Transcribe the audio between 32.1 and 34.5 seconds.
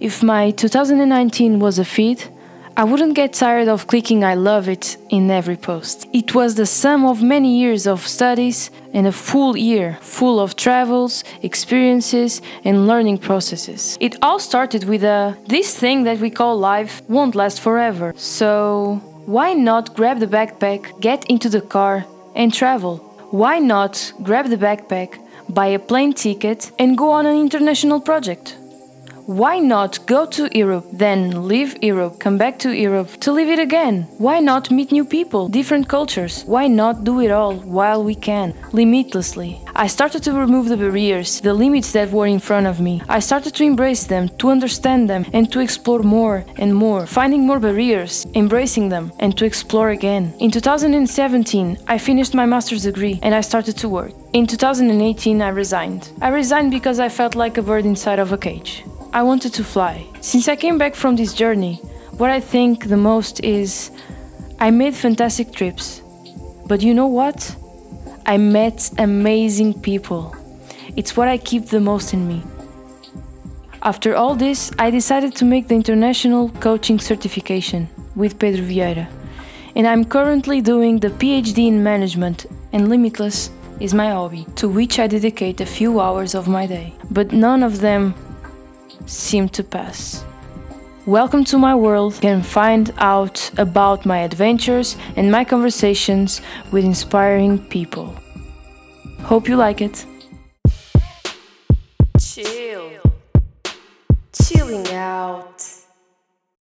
come back to Europe to live it again? Why